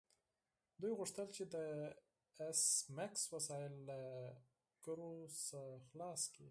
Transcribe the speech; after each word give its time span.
دوی 0.81 0.93
غوښتل 0.99 1.27
چې 1.35 1.43
د 1.53 1.55
ایس 2.43 2.61
میکس 2.97 3.21
وسایل 3.33 3.73
له 3.89 3.99
ګرو 4.85 5.11
څخه 5.39 5.63
خلاص 5.89 6.21
کړي 6.33 6.39